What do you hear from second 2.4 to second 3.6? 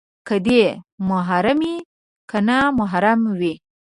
نامحرمې دي